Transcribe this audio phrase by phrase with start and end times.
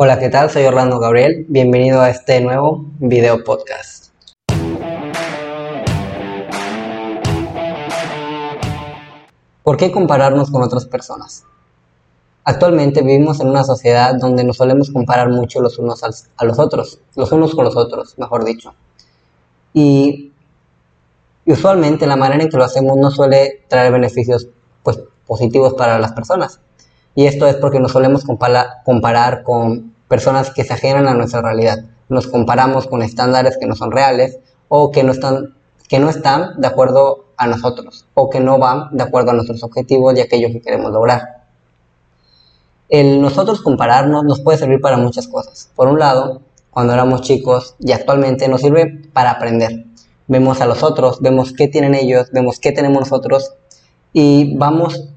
[0.00, 0.48] Hola, ¿qué tal?
[0.48, 1.44] Soy Orlando Gabriel.
[1.48, 4.12] Bienvenido a este nuevo video podcast.
[9.64, 11.42] ¿Por qué compararnos con otras personas?
[12.44, 17.00] Actualmente vivimos en una sociedad donde nos solemos comparar mucho los unos a los otros,
[17.16, 18.74] los unos con los otros, mejor dicho.
[19.74, 20.30] Y,
[21.44, 24.46] usualmente la manera en que lo hacemos no suele traer beneficios
[24.84, 26.60] pues, positivos para las personas.
[27.18, 31.78] Y esto es porque nos solemos comparar con personas que se ajenan a nuestra realidad.
[32.08, 37.48] Nos comparamos con estándares que no son reales o que no están, de acuerdo a
[37.48, 41.46] nosotros o que no van de acuerdo a nuestros objetivos y aquello que queremos lograr.
[42.88, 45.72] El nosotros compararnos nos puede servir para muchas cosas.
[45.74, 49.86] Por un lado, cuando éramos chicos y actualmente nos sirve para aprender.
[50.28, 53.54] Vemos a los otros, vemos qué tienen ellos, vemos qué tenemos nosotros
[54.12, 55.08] y vamos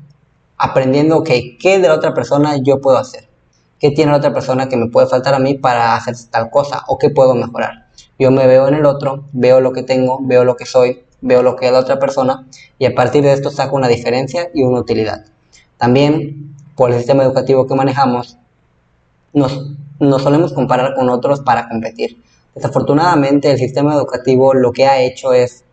[0.62, 1.30] aprendiendo, ok,
[1.60, 3.28] ¿qué de la otra persona yo puedo hacer?
[3.80, 6.84] ¿Qué tiene la otra persona que me puede faltar a mí para hacer tal cosa?
[6.88, 7.88] ¿O qué puedo mejorar?
[8.20, 11.42] Yo me veo en el otro, veo lo que tengo, veo lo que soy, veo
[11.42, 14.62] lo que es la otra persona y a partir de esto saco una diferencia y
[14.62, 15.26] una utilidad.
[15.78, 18.38] También, por el sistema educativo que manejamos,
[19.34, 22.22] nos, nos solemos comparar con otros para competir.
[22.54, 25.66] Desafortunadamente, el sistema educativo lo que ha hecho es,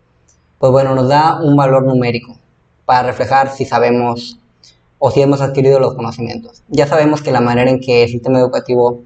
[0.59, 2.39] pues bueno, nos da un valor numérico
[2.87, 4.39] para reflejar si sabemos
[4.99, 6.63] o si hemos adquirido los conocimientos.
[6.69, 9.01] Ya sabemos que la manera en que el sistema educativo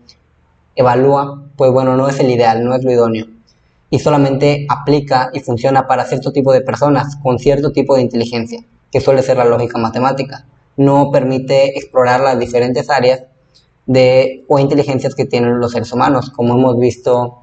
[0.74, 3.26] evalúa, pues bueno, no es el ideal, no es lo idóneo.
[3.90, 8.64] Y solamente aplica y funciona para cierto tipo de personas con cierto tipo de inteligencia,
[8.90, 10.46] que suele ser la lógica matemática.
[10.76, 13.24] No permite explorar las diferentes áreas
[13.84, 17.40] de, o inteligencias que tienen los seres humanos, como hemos visto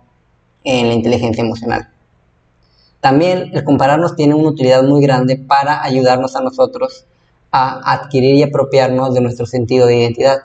[0.64, 1.90] en la inteligencia emocional.
[3.00, 7.06] También el compararnos tiene una utilidad muy grande para ayudarnos a nosotros
[7.52, 10.44] a adquirir y apropiarnos de nuestro sentido de identidad.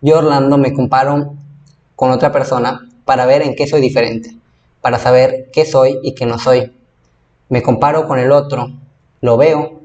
[0.00, 1.34] Yo, Orlando, me comparo
[1.96, 4.36] con otra persona para ver en qué soy diferente,
[4.80, 6.72] para saber qué soy y qué no soy.
[7.48, 8.70] Me comparo con el otro,
[9.20, 9.80] lo veo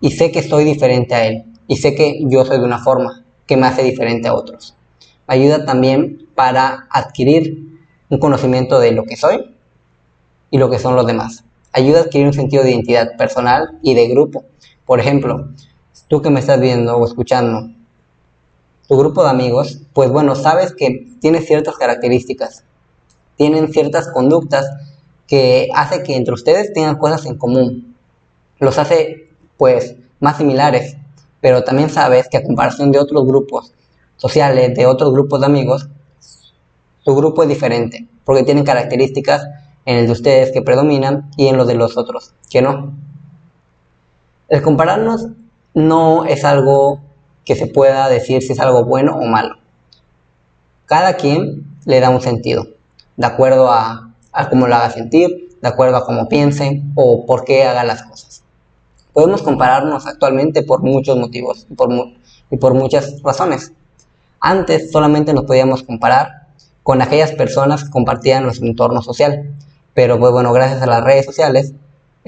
[0.00, 3.24] y sé que soy diferente a él y sé que yo soy de una forma
[3.46, 4.74] que me hace diferente a otros.
[5.26, 7.58] ayuda también para adquirir
[8.08, 9.54] un conocimiento de lo que soy
[10.50, 11.44] y lo que son los demás.
[11.72, 14.44] Ayuda a adquirir un sentido de identidad personal y de grupo
[14.88, 15.50] por ejemplo,
[16.08, 17.70] tú que me estás viendo o escuchando,
[18.88, 22.64] tu grupo de amigos, pues bueno, sabes que tiene ciertas características,
[23.36, 24.64] tienen ciertas conductas
[25.26, 27.96] que hace que entre ustedes tengan cosas en común.
[28.60, 29.28] Los hace,
[29.58, 30.96] pues, más similares,
[31.42, 33.74] pero también sabes que a comparación de otros grupos
[34.16, 35.86] sociales, de otros grupos de amigos,
[37.04, 39.46] tu grupo es diferente, porque tienen características
[39.84, 43.07] en el de ustedes que predominan y en los de los otros que no.
[44.48, 45.26] El compararnos
[45.74, 47.00] no es algo
[47.44, 49.56] que se pueda decir si es algo bueno o malo.
[50.86, 52.66] Cada quien le da un sentido,
[53.16, 54.14] de acuerdo a,
[54.48, 58.42] cómo lo haga sentir, de acuerdo a cómo piense o por qué haga las cosas.
[59.12, 61.90] Podemos compararnos actualmente por muchos motivos y por,
[62.50, 63.72] y por muchas razones.
[64.40, 66.46] Antes solamente nos podíamos comparar
[66.82, 69.54] con aquellas personas que compartían nuestro entorno social,
[69.92, 71.74] pero pues bueno, gracias a las redes sociales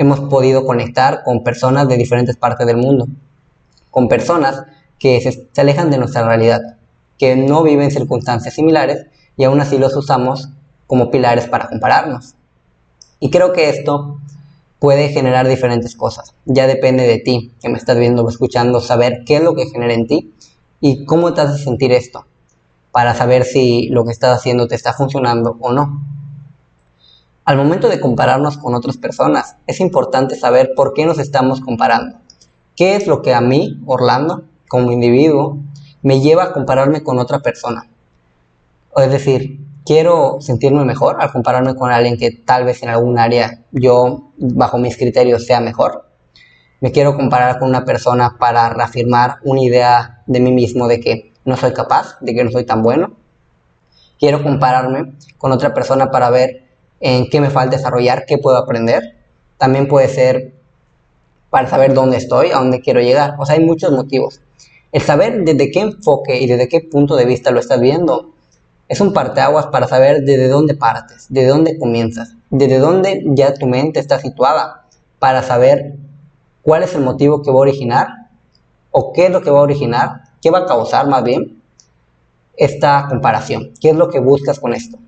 [0.01, 3.07] hemos podido conectar con personas de diferentes partes del mundo,
[3.91, 4.65] con personas
[4.99, 6.79] que se, alejan de nuestra realidad,
[7.19, 9.05] que no viven circunstancias similares
[9.37, 10.49] y aún así los usamos
[10.87, 12.35] como pilares para compararnos.
[13.21, 14.19] Y creo que esto
[14.79, 16.35] puede generar diferentes cosas.
[16.47, 19.67] Ya depende de ti, que me estás viendo o escuchando, saber qué es lo que
[19.67, 20.33] genera en ti
[20.81, 22.25] y cómo te hace sentir esto,
[22.91, 26.10] para saber si lo que estás haciendo te está funcionando o no.
[27.45, 32.19] Al momento de compararnos con otras personas, es importante saber por qué nos estamos comparando.
[32.77, 35.59] ¿Qué es lo que a mí, Orlando, como individuo,
[36.03, 37.89] me lleva a compararme con otra persona?
[38.97, 43.63] Es decir, quiero sentirme mejor al compararme con alguien que tal vez en algún área
[43.73, 46.07] yo, bajo mis criterios, sea mejor.
[46.81, 51.33] Me quiero comparar con una persona para reafirmar una idea de mí mismo de que
[51.45, 53.13] no soy capaz, de que no soy tan bueno.
[54.19, 56.70] Quiero compararme con otra persona para ver
[57.01, 59.17] en qué me falta desarrollar, qué puedo aprender.
[59.59, 60.53] También puede ser
[61.51, 63.35] para saber dónde estoy, a dónde quiero llegar.
[63.39, 64.41] O sea, hay muchos motivos.
[64.93, 68.31] El saber desde qué enfoque y desde qué punto de vista lo estás viendo
[68.89, 73.67] es un parteaguas para saber desde dónde partes, desde dónde comienzas, desde dónde ya tu
[73.69, 74.85] mente está situada,
[75.21, 75.97] para saber
[76.63, 78.09] cuál es el motivo que va a originar
[78.91, 81.63] o qué es lo que va a originar, qué va a causar más bien
[82.57, 84.99] esta comparación, qué es lo que buscas con esto.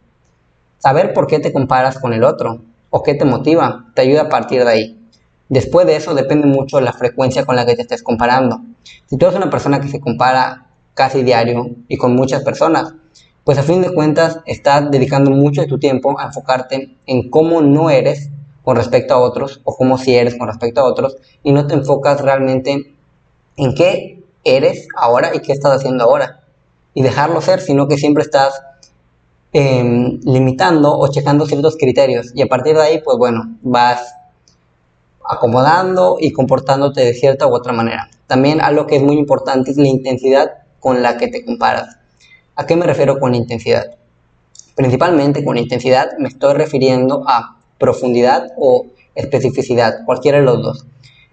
[0.82, 2.58] Saber por qué te comparas con el otro
[2.90, 5.08] o qué te motiva te ayuda a partir de ahí.
[5.48, 8.62] Después de eso depende mucho la frecuencia con la que te estés comparando.
[9.06, 12.94] Si tú eres una persona que se compara casi diario y con muchas personas,
[13.44, 17.62] pues a fin de cuentas estás dedicando mucho de tu tiempo a enfocarte en cómo
[17.62, 18.30] no eres
[18.64, 21.74] con respecto a otros o cómo si eres con respecto a otros y no te
[21.74, 22.92] enfocas realmente
[23.56, 26.40] en qué eres ahora y qué estás haciendo ahora
[26.92, 28.62] y dejarlo ser, sino que siempre estás
[29.52, 34.14] em, limitando o checando ciertos criterios y a partir de ahí pues bueno vas
[35.28, 38.10] acomodando y comportándote de cierta u otra manera.
[38.26, 40.50] También algo que es muy importante es la intensidad
[40.80, 41.96] con la que te comparas.
[42.56, 43.94] ¿A qué me refiero con intensidad?
[44.74, 50.86] Principalmente con intensidad me estoy refiriendo a profundidad o especificidad, cualquiera de los dos.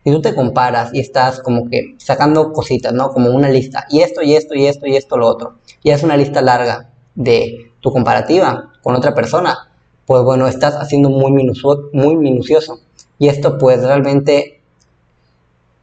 [0.04, 3.12] Si tú te comparas y estás como que sacando cositas, ¿no?
[3.12, 6.04] Como una lista, y esto, y esto, y esto, y esto, lo otro, y es
[6.04, 9.70] una lista larga de tu comparativa con otra persona,
[10.06, 12.80] pues bueno, estás haciendo muy, muy minucioso.
[13.20, 14.62] Y esto pues realmente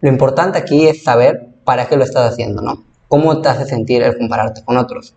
[0.00, 2.82] lo importante aquí es saber para qué lo estás haciendo, ¿no?
[3.08, 5.14] ¿Cómo te hace sentir el compararte con otros?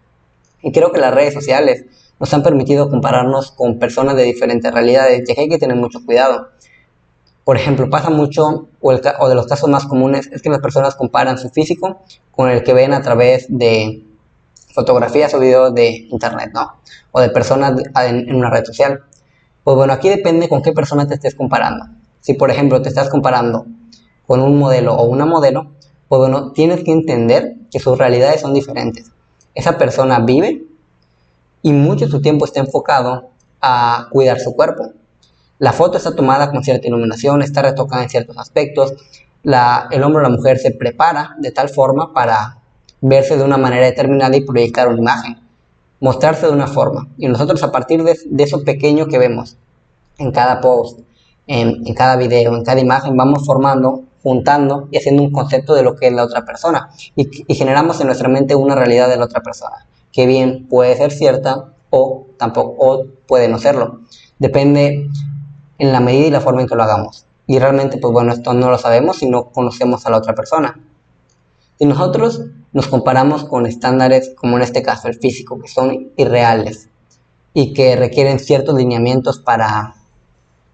[0.61, 1.85] Y creo que las redes sociales
[2.19, 6.49] nos han permitido compararnos con personas de diferentes realidades, y hay que tener mucho cuidado.
[7.45, 10.95] Por ejemplo, pasa mucho, o, o, de los casos más comunes, es que las personas
[10.95, 12.01] comparan su físico
[12.31, 14.03] con el que ven a través de
[14.73, 16.77] fotografías o videos de internet, ¿no?
[17.11, 19.03] O de personas en, una red social.
[19.63, 21.85] Pues bueno, aquí depende con qué persona te estés comparando.
[22.21, 23.65] Si, por ejemplo, te estás comparando
[24.27, 25.71] con un modelo o una modelo,
[26.07, 29.11] pues bueno, tienes que entender que sus realidades son diferentes.
[29.55, 30.63] Esa persona vive
[31.61, 33.29] y mucho de su tiempo está enfocado
[33.61, 34.93] a cuidar su cuerpo.
[35.57, 38.93] La foto está tomada con cierta iluminación, está retocada en ciertos aspectos.
[39.43, 42.58] el hombre o la mujer se prepara de tal forma para
[43.01, 45.39] verse de una manera determinada y proyectar una imagen,
[45.99, 47.07] mostrarse de una forma.
[47.17, 49.57] Y nosotros a partir de, eso pequeño que vemos
[50.17, 50.99] en cada post,
[51.47, 55.95] en, cada video, en cada imagen, vamos formando, juntando y haciendo un concepto de lo
[55.95, 56.89] que es la otra persona.
[57.15, 60.95] Y, y generamos en nuestra mente una realidad de la otra persona que bien puede
[60.97, 64.01] ser cierta o tampoco o puede no serlo.
[64.37, 65.09] Depende
[65.77, 67.25] en la medida y la forma en que lo hagamos.
[67.47, 70.79] Y realmente, pues bueno, esto no lo sabemos si no conocemos a la otra persona.
[71.77, 72.43] Si nosotros
[72.73, 76.89] nos comparamos con estándares, como en este caso el físico, que son irreales
[77.53, 79.95] y que requieren ciertos lineamientos para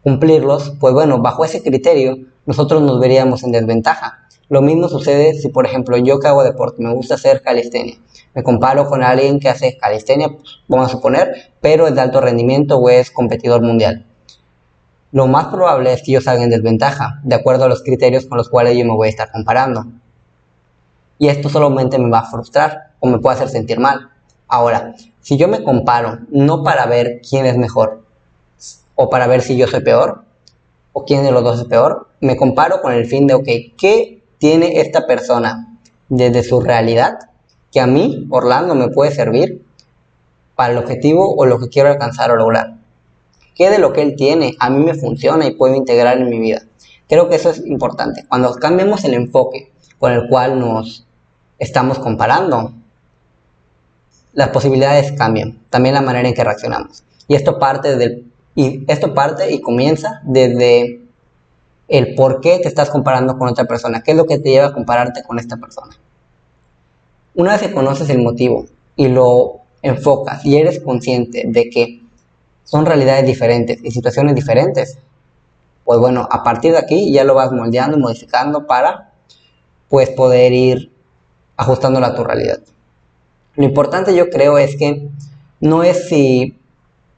[0.04, 4.28] cumplirlos, pues bueno, bajo ese criterio nosotros nos veríamos en desventaja.
[4.50, 7.98] Lo mismo sucede si, por ejemplo, yo que hago deporte, me gusta hacer calistenia
[8.36, 12.20] me comparo con alguien que hace calistenia, pues, vamos a suponer, pero es de alto
[12.20, 14.06] rendimiento o es competidor mundial.
[15.14, 18.38] Lo más probable es que yo salga en desventaja, de acuerdo a los criterios con
[18.38, 19.86] los cuales yo me voy a estar comparando.
[21.18, 24.10] Y esto solamente me va a frustrar o me puede hacer sentir mal.
[24.48, 28.04] Ahora, si yo me comparo no para ver quién es mejor
[28.96, 30.24] o para ver si yo soy peor
[30.94, 33.48] o quién de los dos es peor, me comparo con el fin de, ok,
[33.78, 35.80] ¿qué tiene esta persona
[36.10, 37.18] desde su realidad
[37.72, 39.66] que a mí, Orlando, me puede servir
[40.56, 42.76] para el objetivo o lo que quiero alcanzar o lograr.
[43.56, 46.40] ¿Qué de lo que él tiene a mí me funciona y puedo integrar en mi
[46.40, 46.64] vida?
[47.08, 48.26] Creo que eso es importante.
[48.28, 51.05] Cuando cambiemos el enfoque con el cual nos
[51.60, 52.74] estamos comparando,
[54.34, 57.04] las posibilidades cambian, también la manera en que reaccionamos.
[57.28, 61.02] Y esto parte, del, y esto parte y comienza desde
[61.88, 64.68] el por qué te estás comparando con otra persona, qué es lo que te lleva
[64.68, 65.96] a compararte con esta persona.
[67.36, 68.66] Una vez que conoces el motivo
[68.96, 72.02] y lo enfocas y eres consciente de que
[72.64, 74.98] son realidades diferentes y situaciones diferentes,
[75.84, 79.12] pues bueno, a partir de aquí ya lo vas moldeando, modificando para
[79.88, 80.95] pues poder ir
[81.58, 82.60] ajustándolo a tu realidad.
[83.56, 85.08] Lo importante yo creo es que
[85.60, 86.58] no es si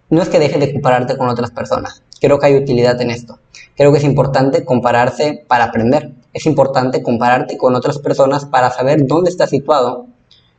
[0.10, 2.04] no es que dejes de compararte con otras personas.
[2.22, 3.40] Creo que hay utilidad en esto.
[3.76, 9.08] Creo que es importante compararse para aprender es importante compararte con otras personas para saber
[9.08, 10.06] dónde estás situado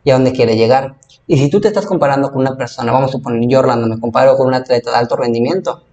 [0.03, 0.97] y a dónde quieres llegar.
[1.29, 4.01] Y si tú te estás comparando con una persona, vamos a suponer yo Orlando me
[4.01, 5.85] comparo con un atleta de alto rendimiento,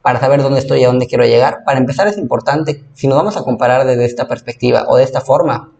[0.00, 1.62] para saber dónde estoy y a dónde quiero llegar.
[1.66, 5.20] Para empezar es importante, si nos vamos a comparar desde esta perspectiva o de esta
[5.20, 5.72] forma,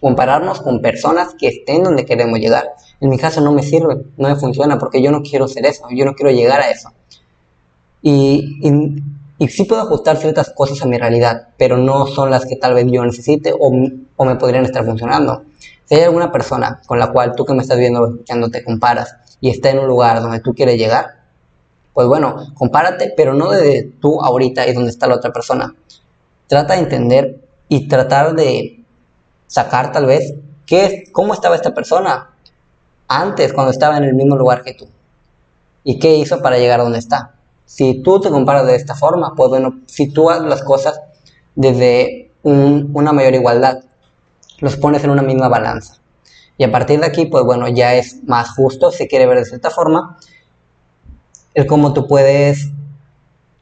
[0.00, 2.70] compararnos con personas que estén donde queremos llegar.
[3.00, 5.86] En mi caso no me sirve, no me funciona porque yo no quiero ser eso,
[5.90, 6.90] yo no quiero llegar a eso.
[8.02, 8.60] Y,
[9.38, 12.74] y sí puedo ajustar ciertas cosas a mi realidad, pero no son las que tal
[12.74, 15.44] vez yo necesite o, me podrían estar funcionando.
[15.84, 18.64] Si hay alguna persona con la cual tú que me estás viendo o escuchando te
[18.64, 21.18] comparas y está en un lugar donde tú quieres llegar,
[21.94, 25.72] pues bueno, compárate, pero no desde tú ahorita y donde está la otra persona.
[26.48, 28.77] Trata de entender y tratar de
[29.48, 32.30] sacar tal vez qué, cómo estaba esta persona
[33.08, 34.88] antes cuando estaba en el mismo lugar que tú
[35.82, 37.34] y qué hizo para llegar a donde está.
[37.64, 41.00] Si tú te comparas de esta forma, pues bueno, sitúas las cosas
[41.54, 43.80] desde una mayor igualdad,
[44.58, 45.98] los pones en una misma balanza.
[46.56, 49.44] Y a partir de aquí, pues bueno, ya es más justo, si quiere ver de
[49.44, 50.18] cierta forma,
[51.54, 52.70] el cómo tú puedes,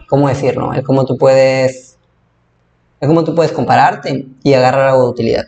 [0.08, 0.72] ¿cómo decirlo?
[0.72, 1.96] El cómo tú puedes,
[3.00, 5.46] el cómo tú puedes compararte y agarrar algo de utilidad.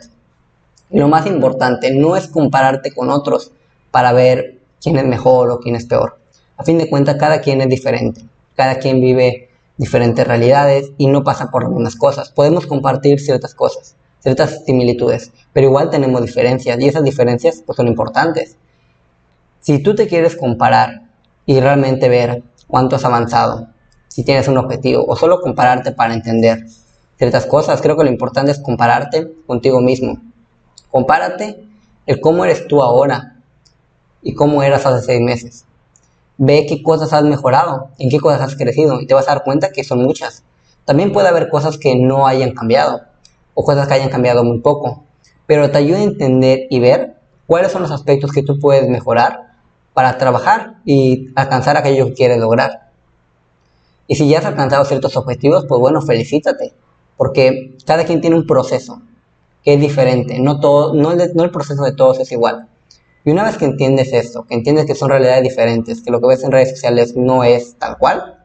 [0.91, 3.51] Y lo más importante, no es compararte con otros
[3.91, 6.17] para ver quién es mejor o quién es peor.
[6.57, 8.25] A fin de cuentas, cada quien es diferente.
[8.55, 12.31] Cada quien vive diferentes realidades y no pasa por las mismas cosas.
[12.31, 17.87] Podemos compartir ciertas cosas, ciertas similitudes, pero igual tenemos diferencias y esas diferencias pues, son
[17.87, 18.57] importantes.
[19.61, 21.03] Si tú te quieres comparar
[21.45, 23.69] y realmente ver cuánto has avanzado,
[24.09, 26.65] si tienes un objetivo o solo compararte para entender
[27.17, 30.19] ciertas cosas, creo que lo importante es compararte contigo mismo.
[30.91, 31.63] Compárate
[32.05, 33.37] el cómo eres tú ahora
[34.21, 35.65] y cómo eras hace seis meses.
[36.37, 39.43] Ve qué cosas has mejorado, en qué cosas has crecido y te vas a dar
[39.43, 40.43] cuenta que son muchas.
[40.85, 43.01] También puede haber cosas que no hayan cambiado
[43.53, 45.03] o cosas que hayan cambiado muy poco,
[45.45, 49.49] pero te ayuda a entender y ver cuáles son los aspectos que tú puedes mejorar
[49.93, 52.89] para trabajar y alcanzar aquello que quieres lograr.
[54.07, 56.73] Y si ya has alcanzado ciertos objetivos, pues bueno, felicítate,
[57.17, 59.03] porque cada quien tiene un proceso
[59.63, 62.67] que es diferente, no, todo, no, el, proceso de todos es igual.
[63.25, 66.27] Y una vez que entiendes esto, que entiendes que son realidades diferentes, que lo que
[66.27, 68.37] ves en redes sociales no es tal cual,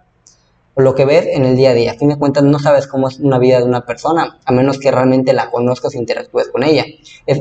[0.75, 2.89] o lo que ves en el día a día, a fin de cuentas no sabes
[2.89, 6.49] cómo es una vida de una persona, a menos que realmente la conozcas e interactúes
[6.49, 6.85] con ella.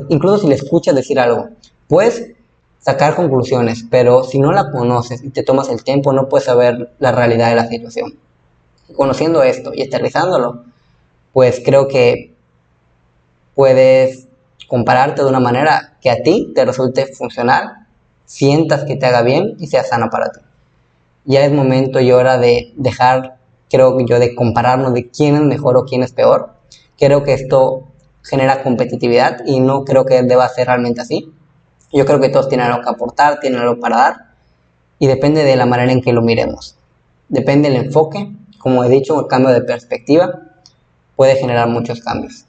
[0.09, 1.49] Incluso si le escuchas decir algo,
[1.87, 2.33] puedes
[2.79, 6.91] sacar conclusiones, pero si no la conoces y te tomas el tiempo, no puedes saber
[6.99, 8.19] la realidad de la situación.
[8.95, 10.65] conociendo esto y aterrizándolo,
[11.31, 12.32] pues creo que
[13.55, 14.27] puedes
[14.67, 17.87] compararte de una manera que a ti te resulte funcional,
[18.25, 20.39] sientas que te haga bien y sea sana para ti.
[21.25, 23.37] Ya es momento y hora de dejar,
[23.69, 26.53] creo yo, de compararnos de quién es mejor o quién es peor.
[26.97, 27.83] Creo que esto
[28.23, 31.31] genera competitividad y no creo que deba ser realmente así.
[31.91, 34.15] Yo creo que todos tienen algo que aportar, tienen algo para dar
[34.99, 36.77] y depende de la manera en que lo miremos.
[37.29, 40.39] Depende del enfoque, como he dicho, el cambio de perspectiva
[41.15, 42.45] puede generar muchos cambios.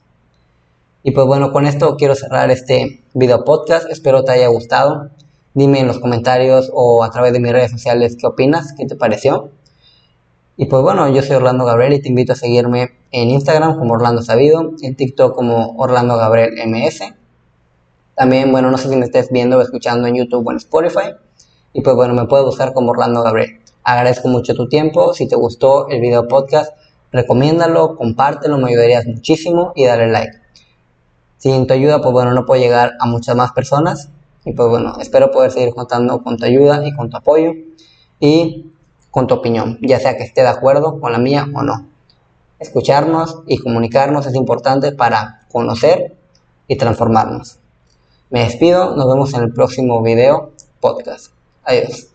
[1.07, 3.87] Y pues bueno, con esto quiero cerrar este video podcast.
[3.91, 5.11] Espero te haya gustado.
[5.53, 8.95] Dime en los comentarios o a través de mis redes sociales qué opinas, qué te
[8.95, 9.51] pareció.
[10.57, 13.93] Y pues bueno, yo soy Orlando Gabriel y te invito a seguirme en Instagram como
[13.93, 17.13] Orlando Sabido, en TikTok como Orlando Gabriel MS.
[18.15, 21.13] También, bueno, no sé si me estés viendo o escuchando en YouTube o en Spotify.
[21.73, 23.59] Y pues bueno, me puedes buscar como Orlando Gabriel.
[23.83, 25.13] Agradezco mucho tu tiempo.
[25.13, 26.75] Si te gustó el video podcast,
[27.11, 30.44] recomiéndalo, compártelo, me ayudarías muchísimo y dale like.
[31.45, 34.09] Sin tu ayuda, pues bueno, no puedo llegar a muchas más personas.
[34.45, 37.51] Y pues bueno, espero poder seguir contando con tu ayuda y con tu apoyo
[38.19, 38.71] y
[39.11, 41.85] con tu opinión, ya sea que esté de acuerdo con la mía o no.
[42.57, 46.15] Escucharnos y comunicarnos es importante para conocer
[46.67, 47.59] y transformarnos.
[48.31, 51.27] Me despido, nos vemos en el próximo video podcast.
[51.63, 52.14] Adiós.